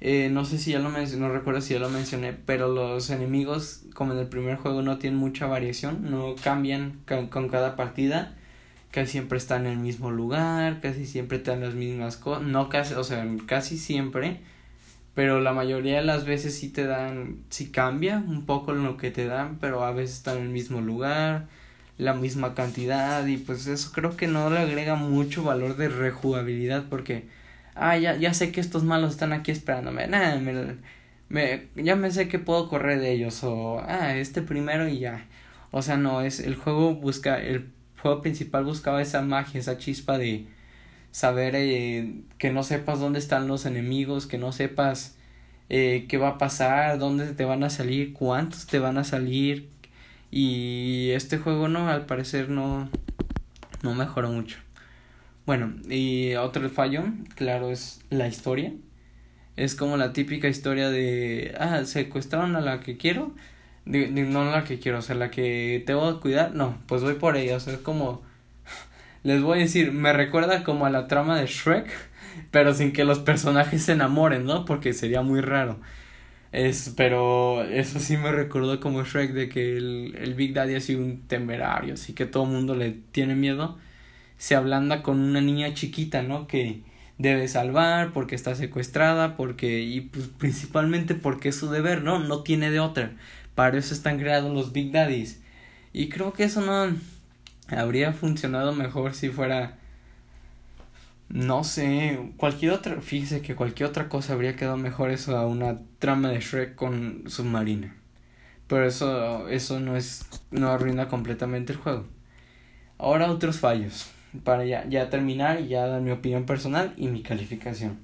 eh, 0.00 0.28
no 0.30 0.44
sé 0.44 0.58
si 0.58 0.72
ya 0.72 0.78
lo 0.78 0.90
mencioné, 0.90 1.26
no 1.26 1.32
recuerdo 1.32 1.60
si 1.60 1.74
ya 1.74 1.80
lo 1.80 1.88
mencioné, 1.88 2.32
pero 2.32 2.68
los 2.68 3.10
enemigos, 3.10 3.84
como 3.94 4.12
en 4.12 4.18
el 4.18 4.28
primer 4.28 4.56
juego, 4.56 4.82
no 4.82 4.98
tienen 4.98 5.18
mucha 5.18 5.46
variación, 5.46 6.10
no 6.10 6.34
cambian 6.42 7.00
con 7.30 7.48
cada 7.48 7.76
partida 7.76 8.34
casi 8.94 9.10
siempre 9.10 9.38
están 9.38 9.66
en 9.66 9.72
el 9.72 9.78
mismo 9.78 10.12
lugar, 10.12 10.80
casi 10.80 11.04
siempre 11.04 11.40
te 11.40 11.50
dan 11.50 11.62
las 11.62 11.74
mismas 11.74 12.16
cosas, 12.16 12.44
no 12.44 12.68
casi, 12.68 12.94
o 12.94 13.02
sea, 13.02 13.26
casi 13.44 13.76
siempre, 13.76 14.40
pero 15.14 15.40
la 15.40 15.52
mayoría 15.52 15.96
de 15.96 16.04
las 16.04 16.24
veces 16.24 16.56
sí 16.56 16.68
te 16.68 16.86
dan, 16.86 17.38
sí 17.50 17.72
cambia 17.72 18.18
un 18.18 18.46
poco 18.46 18.72
lo 18.72 18.96
que 18.96 19.10
te 19.10 19.26
dan, 19.26 19.58
pero 19.60 19.84
a 19.84 19.90
veces 19.90 20.18
están 20.18 20.36
en 20.36 20.44
el 20.44 20.48
mismo 20.50 20.80
lugar, 20.80 21.48
la 21.98 22.14
misma 22.14 22.54
cantidad 22.54 23.26
y 23.26 23.36
pues 23.36 23.66
eso 23.66 23.92
creo 23.92 24.16
que 24.16 24.26
no 24.26 24.50
le 24.50 24.58
agrega 24.60 24.96
mucho 24.96 25.44
valor 25.44 25.76
de 25.76 25.88
rejugabilidad 25.88 26.84
porque, 26.90 27.28
ah, 27.74 27.96
ya, 27.98 28.16
ya 28.16 28.34
sé 28.34 28.52
que 28.52 28.60
estos 28.60 28.84
malos 28.84 29.12
están 29.12 29.32
aquí 29.32 29.50
esperándome, 29.52 30.06
nada, 30.08 30.36
me, 30.40 30.76
me, 31.28 31.68
ya 31.76 31.96
me 31.96 32.10
sé 32.10 32.28
que 32.28 32.38
puedo 32.38 32.68
correr 32.68 33.00
de 33.00 33.12
ellos 33.12 33.44
o, 33.44 33.80
ah, 33.80 34.16
este 34.16 34.42
primero 34.42 34.88
y 34.88 34.98
ya. 35.00 35.26
O 35.70 35.82
sea, 35.82 35.96
no, 35.96 36.20
es 36.22 36.40
el 36.40 36.54
juego 36.56 36.94
busca 36.94 37.40
el 37.40 37.70
juego 38.00 38.22
principal 38.22 38.64
buscaba 38.64 39.02
esa 39.02 39.22
magia, 39.22 39.60
esa 39.60 39.78
chispa 39.78 40.18
de 40.18 40.46
saber 41.10 41.54
eh, 41.56 42.22
que 42.38 42.52
no 42.52 42.62
sepas 42.62 43.00
dónde 43.00 43.18
están 43.18 43.48
los 43.48 43.66
enemigos, 43.66 44.26
que 44.26 44.38
no 44.38 44.52
sepas 44.52 45.16
eh, 45.70 46.06
qué 46.08 46.18
va 46.18 46.30
a 46.30 46.38
pasar, 46.38 46.98
dónde 46.98 47.32
te 47.34 47.44
van 47.44 47.64
a 47.64 47.70
salir, 47.70 48.12
cuántos 48.12 48.66
te 48.66 48.78
van 48.78 48.98
a 48.98 49.04
salir. 49.04 49.70
Y 50.36 51.12
este 51.12 51.38
juego 51.38 51.68
no, 51.68 51.88
al 51.88 52.06
parecer 52.06 52.48
no, 52.48 52.90
no 53.84 53.94
mejoró 53.94 54.32
mucho. 54.32 54.58
Bueno, 55.46 55.72
y 55.88 56.34
otro 56.34 56.68
fallo, 56.70 57.04
claro, 57.36 57.70
es 57.70 58.00
la 58.10 58.26
historia. 58.26 58.72
Es 59.54 59.76
como 59.76 59.96
la 59.96 60.12
típica 60.12 60.48
historia 60.48 60.90
de, 60.90 61.54
ah, 61.60 61.84
secuestraron 61.84 62.56
a 62.56 62.60
la 62.60 62.80
que 62.80 62.96
quiero, 62.96 63.32
no 63.84 64.50
la 64.50 64.64
que 64.64 64.80
quiero, 64.80 64.98
o 64.98 65.02
sea, 65.02 65.14
la 65.14 65.30
que 65.30 65.84
tengo 65.86 66.16
que 66.16 66.20
cuidar, 66.20 66.52
no, 66.52 66.78
pues 66.88 67.02
voy 67.02 67.14
por 67.14 67.36
ella, 67.36 67.54
o 67.54 67.60
sea, 67.60 67.74
es 67.74 67.78
como, 67.78 68.22
les 69.22 69.40
voy 69.40 69.58
a 69.58 69.62
decir, 69.62 69.92
me 69.92 70.12
recuerda 70.12 70.64
como 70.64 70.84
a 70.84 70.90
la 70.90 71.06
trama 71.06 71.38
de 71.38 71.46
Shrek, 71.46 71.88
pero 72.50 72.74
sin 72.74 72.92
que 72.92 73.04
los 73.04 73.20
personajes 73.20 73.84
se 73.84 73.92
enamoren, 73.92 74.46
¿no? 74.46 74.64
Porque 74.64 74.94
sería 74.94 75.22
muy 75.22 75.40
raro. 75.42 75.78
Es, 76.54 76.94
pero 76.96 77.64
eso 77.64 77.98
sí 77.98 78.16
me 78.16 78.30
recordó 78.30 78.78
como 78.78 79.02
Shrek 79.02 79.32
de 79.32 79.48
que 79.48 79.76
el, 79.76 80.14
el 80.20 80.34
Big 80.34 80.54
Daddy 80.54 80.76
ha 80.76 80.80
sido 80.80 81.00
un 81.00 81.22
temerario, 81.22 81.94
así 81.94 82.12
que 82.12 82.26
todo 82.26 82.44
el 82.44 82.50
mundo 82.50 82.76
le 82.76 82.92
tiene 82.92 83.34
miedo. 83.34 83.76
Se 84.38 84.54
ablanda 84.54 85.02
con 85.02 85.18
una 85.18 85.40
niña 85.40 85.74
chiquita, 85.74 86.22
¿no? 86.22 86.46
Que 86.46 86.82
debe 87.18 87.48
salvar 87.48 88.12
porque 88.12 88.36
está 88.36 88.54
secuestrada, 88.54 89.36
porque, 89.36 89.80
y 89.80 90.02
pues 90.02 90.28
principalmente 90.38 91.16
porque 91.16 91.48
es 91.48 91.56
su 91.56 91.70
deber, 91.70 92.02
¿no? 92.02 92.20
No 92.20 92.44
tiene 92.44 92.70
de 92.70 92.78
otra. 92.78 93.16
Para 93.56 93.76
eso 93.76 93.92
están 93.92 94.20
creados 94.20 94.54
los 94.54 94.72
Big 94.72 94.92
Daddies. 94.92 95.42
Y 95.92 96.08
creo 96.08 96.32
que 96.34 96.44
eso 96.44 96.60
no 96.60 96.96
habría 97.66 98.12
funcionado 98.12 98.72
mejor 98.72 99.14
si 99.14 99.28
fuera 99.28 99.78
no 101.34 101.64
sé, 101.64 102.32
cualquier 102.36 102.72
otra, 102.72 103.00
fíjese 103.00 103.42
que 103.42 103.56
cualquier 103.56 103.88
otra 103.88 104.08
cosa 104.08 104.34
habría 104.34 104.54
quedado 104.56 104.76
mejor 104.76 105.10
eso 105.10 105.36
a 105.36 105.46
una 105.46 105.80
trama 105.98 106.28
de 106.30 106.40
Shrek 106.40 106.76
con 106.76 107.24
submarina. 107.26 107.96
Pero 108.68 108.86
eso 108.86 109.48
eso 109.48 109.80
no 109.80 109.96
es 109.96 110.26
no 110.52 110.70
arruina 110.70 111.08
completamente 111.08 111.72
el 111.72 111.78
juego. 111.80 112.06
Ahora 112.98 113.30
otros 113.30 113.58
fallos 113.58 114.10
para 114.44 114.64
ya, 114.64 114.86
ya 114.88 115.10
terminar 115.10 115.60
y 115.60 115.68
ya 115.68 115.86
dar 115.88 116.00
mi 116.02 116.12
opinión 116.12 116.46
personal 116.46 116.94
y 116.96 117.08
mi 117.08 117.22
calificación. 117.22 117.98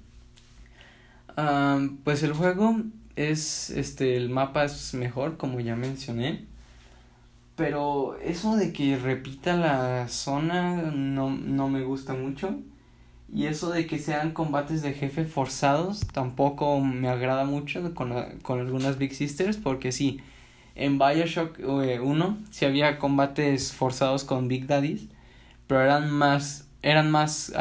pues 2.05 2.23
el 2.23 2.33
juego 2.33 2.77
es 3.17 3.71
este 3.71 4.17
el 4.17 4.31
mapa 4.31 4.65
es 4.65 4.95
mejor 4.95 5.37
como 5.37 5.61
ya 5.61 5.77
mencioné 5.77 6.47
pero 7.57 8.17
eso 8.19 8.57
de 8.57 8.73
que 8.73 8.97
repita 8.97 9.57
la 9.57 10.09
zona 10.09 10.91
no, 10.93 11.31
no 11.31 11.69
me 11.69 11.83
gusta 11.83 12.15
mucho 12.15 12.59
y 13.33 13.47
eso 13.47 13.71
de 13.71 13.87
que 13.87 13.99
sean 13.99 14.33
combates 14.33 14.83
de 14.83 14.93
jefe 14.93 15.25
forzados 15.25 16.01
tampoco 16.13 16.81
me 16.81 17.09
agrada 17.09 17.45
mucho 17.45 17.95
con, 17.95 18.13
con 18.43 18.61
algunas 18.61 18.99
Big 18.99 19.15
Sisters 19.15 19.57
porque 19.57 19.93
sí 19.93 20.21
en 20.75 20.99
Bioshock 20.99 21.59
1 21.61 21.85
eh, 21.85 22.45
sí 22.51 22.65
había 22.65 22.99
combates 22.99 23.73
forzados 23.73 24.25
con 24.25 24.49
Big 24.49 24.67
Daddies 24.67 25.07
pero 25.67 25.83
eran 25.83 26.11
más 26.11 26.69
eran 26.83 27.11
más 27.11 27.53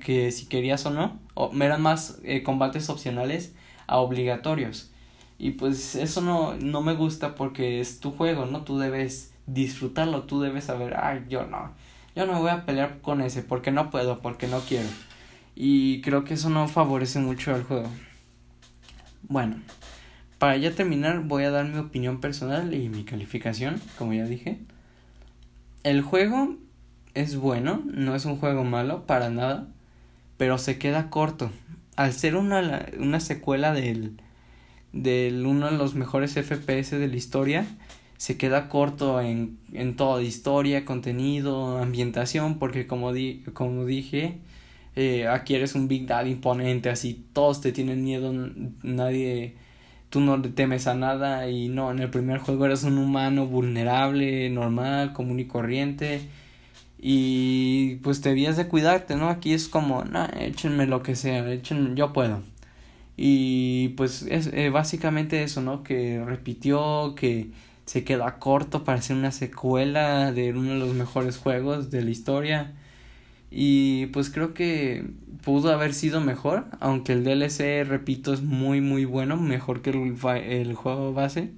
que 0.00 0.30
si 0.32 0.46
querías 0.46 0.86
o 0.86 0.90
no 0.90 1.18
o 1.34 1.50
eran 1.60 1.82
más 1.82 2.18
eh, 2.24 2.42
combates 2.42 2.88
opcionales 2.88 3.54
a 3.86 3.98
obligatorios 3.98 4.90
y 5.38 5.52
pues 5.52 5.94
eso 5.94 6.20
no, 6.20 6.54
no 6.56 6.82
me 6.82 6.94
gusta 6.94 7.36
porque 7.36 7.80
es 7.80 8.00
tu 8.00 8.10
juego, 8.10 8.46
¿no? 8.46 8.62
Tú 8.64 8.78
debes 8.78 9.32
disfrutarlo, 9.46 10.24
tú 10.24 10.40
debes 10.40 10.64
saber, 10.64 10.96
ay, 10.96 11.24
yo 11.28 11.46
no, 11.46 11.70
yo 12.16 12.26
no 12.26 12.40
voy 12.40 12.50
a 12.50 12.66
pelear 12.66 13.00
con 13.00 13.22
ese 13.22 13.42
porque 13.42 13.70
no 13.70 13.90
puedo, 13.90 14.18
porque 14.18 14.48
no 14.48 14.58
quiero. 14.60 14.88
Y 15.60 16.02
creo 16.02 16.22
que 16.22 16.34
eso 16.34 16.50
no 16.50 16.68
favorece 16.68 17.18
mucho 17.18 17.52
al 17.52 17.64
juego. 17.64 17.88
Bueno, 19.24 19.56
para 20.38 20.56
ya 20.56 20.70
terminar 20.70 21.24
voy 21.24 21.42
a 21.42 21.50
dar 21.50 21.66
mi 21.66 21.78
opinión 21.78 22.20
personal 22.20 22.72
y 22.74 22.88
mi 22.88 23.02
calificación, 23.02 23.82
como 23.98 24.12
ya 24.12 24.24
dije. 24.24 24.60
El 25.82 26.02
juego 26.02 26.54
es 27.14 27.34
bueno, 27.34 27.82
no 27.86 28.14
es 28.14 28.24
un 28.24 28.36
juego 28.36 28.62
malo 28.62 29.04
para 29.04 29.30
nada, 29.30 29.66
pero 30.36 30.58
se 30.58 30.78
queda 30.78 31.10
corto. 31.10 31.50
Al 31.96 32.12
ser 32.12 32.36
una, 32.36 32.86
una 32.96 33.18
secuela 33.18 33.72
del 33.72 34.20
de 34.92 35.42
uno 35.44 35.72
de 35.72 35.76
los 35.76 35.96
mejores 35.96 36.34
FPS 36.34 36.92
de 36.92 37.08
la 37.08 37.16
historia 37.16 37.66
se 38.16 38.36
queda 38.36 38.68
corto 38.68 39.20
en, 39.20 39.58
en 39.72 39.96
todo, 39.96 40.20
historia, 40.20 40.84
contenido, 40.84 41.78
ambientación, 41.78 42.60
porque 42.60 42.86
como, 42.86 43.12
di, 43.12 43.42
como 43.54 43.84
dije, 43.84 44.38
eh, 44.98 45.28
aquí 45.28 45.54
eres 45.54 45.74
un 45.74 45.88
Big 45.88 46.06
Daddy 46.06 46.32
imponente, 46.32 46.90
así 46.90 47.26
todos 47.32 47.60
te 47.60 47.72
tienen 47.72 48.02
miedo, 48.04 48.32
nadie, 48.82 49.56
tú 50.10 50.20
no 50.20 50.36
le 50.36 50.48
temes 50.50 50.86
a 50.86 50.94
nada 50.94 51.48
y 51.48 51.68
no, 51.68 51.90
en 51.90 52.00
el 52.00 52.10
primer 52.10 52.38
juego 52.38 52.66
eres 52.66 52.84
un 52.84 52.98
humano 52.98 53.46
vulnerable, 53.46 54.50
normal, 54.50 55.12
común 55.12 55.40
y 55.40 55.46
corriente 55.46 56.22
y 56.98 57.96
pues 57.96 58.20
te 58.20 58.30
debías 58.30 58.56
de 58.56 58.66
cuidarte, 58.68 59.14
¿no? 59.16 59.28
Aquí 59.28 59.52
es 59.52 59.68
como, 59.68 60.04
no, 60.04 60.26
échenme 60.38 60.86
lo 60.86 61.02
que 61.02 61.14
sea, 61.14 61.48
échenme, 61.50 61.94
yo 61.94 62.12
puedo. 62.12 62.42
Y 63.16 63.90
pues 63.90 64.22
es 64.22 64.48
eh, 64.52 64.70
básicamente 64.70 65.42
eso, 65.42 65.62
¿no? 65.62 65.82
Que 65.82 66.22
repitió, 66.24 67.14
que 67.16 67.50
se 67.86 68.04
queda 68.04 68.38
corto 68.38 68.84
para 68.84 68.98
hacer 68.98 69.16
una 69.16 69.32
secuela 69.32 70.32
de 70.32 70.52
uno 70.52 70.72
de 70.72 70.78
los 70.78 70.94
mejores 70.94 71.38
juegos 71.38 71.90
de 71.90 72.02
la 72.02 72.10
historia. 72.10 72.74
Y 73.50 74.06
pues 74.06 74.30
creo 74.30 74.54
que 74.54 75.04
pudo 75.42 75.72
haber 75.72 75.94
sido 75.94 76.20
mejor, 76.20 76.66
aunque 76.80 77.12
el 77.12 77.24
DLC, 77.24 77.84
repito, 77.88 78.32
es 78.34 78.42
muy 78.42 78.80
muy 78.80 79.04
bueno, 79.04 79.36
mejor 79.36 79.82
que 79.82 79.90
el, 79.90 80.16
el 80.44 80.74
juego 80.74 81.12
base. 81.14 81.52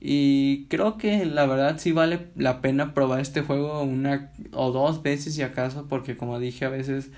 Y 0.00 0.66
creo 0.68 0.98
que 0.98 1.24
la 1.24 1.46
verdad 1.46 1.78
sí 1.78 1.92
vale 1.92 2.26
la 2.36 2.60
pena 2.60 2.92
probar 2.94 3.20
este 3.20 3.40
juego 3.42 3.82
una 3.82 4.32
o 4.52 4.70
dos 4.72 5.02
veces 5.02 5.34
si 5.34 5.42
acaso, 5.42 5.86
porque 5.88 6.16
como 6.16 6.38
dije 6.38 6.66
a 6.66 6.68
veces 6.68 7.10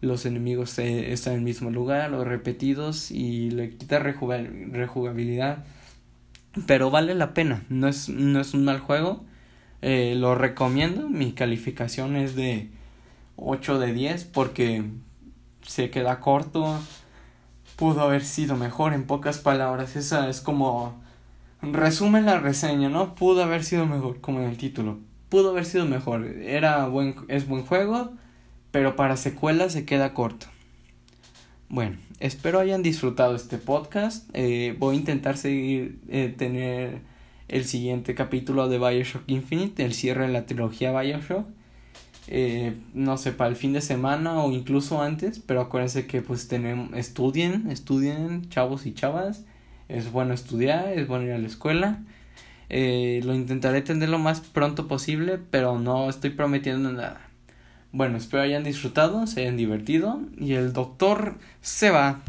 los 0.00 0.26
enemigos 0.26 0.78
están 0.80 1.34
en 1.34 1.38
el 1.40 1.44
mismo 1.44 1.70
lugar 1.70 2.12
o 2.14 2.24
repetidos 2.24 3.12
y 3.12 3.50
le 3.50 3.70
quita 3.76 4.00
rejugabilidad. 4.00 5.64
Pero 6.66 6.90
vale 6.90 7.14
la 7.14 7.34
pena, 7.34 7.62
no 7.68 7.88
es, 7.88 8.08
no 8.08 8.40
es 8.40 8.54
un 8.54 8.64
mal 8.64 8.80
juego. 8.80 9.24
Eh, 9.80 10.14
lo 10.16 10.34
recomiendo, 10.34 11.08
mi 11.08 11.32
calificación 11.32 12.16
es 12.16 12.34
de 12.34 12.70
8 13.44 13.78
de 13.78 13.92
10 13.92 14.24
porque 14.24 14.84
se 15.66 15.90
queda 15.90 16.20
corto. 16.20 16.78
Pudo 17.76 18.02
haber 18.02 18.24
sido 18.24 18.56
mejor 18.56 18.92
en 18.92 19.04
pocas 19.04 19.38
palabras. 19.38 19.96
Esa 19.96 20.28
es 20.28 20.40
como 20.40 21.02
resume 21.62 22.20
la 22.22 22.38
reseña, 22.38 22.88
¿no? 22.88 23.14
Pudo 23.14 23.42
haber 23.42 23.64
sido 23.64 23.86
mejor, 23.86 24.20
como 24.20 24.40
en 24.40 24.46
el 24.48 24.56
título. 24.56 24.98
Pudo 25.28 25.50
haber 25.50 25.64
sido 25.64 25.86
mejor. 25.86 26.24
Era 26.26 26.86
buen, 26.86 27.14
es 27.28 27.48
buen 27.48 27.64
juego, 27.64 28.12
pero 28.70 28.96
para 28.96 29.16
secuelas 29.16 29.72
se 29.72 29.84
queda 29.84 30.14
corto. 30.14 30.46
Bueno, 31.68 31.96
espero 32.20 32.60
hayan 32.60 32.82
disfrutado 32.82 33.34
este 33.34 33.56
podcast. 33.56 34.28
Eh, 34.34 34.76
voy 34.78 34.96
a 34.96 34.98
intentar 34.98 35.38
seguir 35.38 36.00
eh, 36.08 36.34
tener 36.36 37.00
el 37.48 37.64
siguiente 37.64 38.14
capítulo 38.14 38.68
de 38.68 38.78
Bioshock 38.78 39.22
Infinite, 39.26 39.84
el 39.84 39.94
cierre 39.94 40.26
de 40.26 40.32
la 40.32 40.44
trilogía 40.46 40.98
Bioshock. 40.98 41.46
Eh, 42.28 42.74
no 42.94 43.16
sé, 43.16 43.32
para 43.32 43.50
el 43.50 43.56
fin 43.56 43.72
de 43.72 43.80
semana 43.80 44.42
o 44.42 44.52
incluso 44.52 45.02
antes, 45.02 45.40
pero 45.40 45.60
acuérdense 45.60 46.06
que 46.06 46.22
pues 46.22 46.48
tenemos, 46.48 46.94
estudien, 46.94 47.70
estudien, 47.70 48.48
chavos 48.48 48.86
y 48.86 48.94
chavas. 48.94 49.44
Es 49.88 50.10
bueno 50.12 50.34
estudiar, 50.34 50.88
es 50.88 51.06
bueno 51.08 51.26
ir 51.26 51.32
a 51.32 51.38
la 51.38 51.48
escuela. 51.48 52.00
lo 52.70 53.34
intentaré 53.34 53.82
tener 53.82 54.08
lo 54.08 54.18
más 54.18 54.40
pronto 54.40 54.88
posible, 54.88 55.38
pero 55.38 55.78
no 55.78 56.08
estoy 56.08 56.30
prometiendo 56.30 56.92
nada. 56.92 57.20
Bueno, 57.94 58.16
espero 58.16 58.42
hayan 58.42 58.64
disfrutado, 58.64 59.26
se 59.26 59.42
hayan 59.42 59.58
divertido 59.58 60.22
y 60.38 60.54
el 60.54 60.72
doctor 60.72 61.36
se 61.60 61.90
va. 61.90 62.22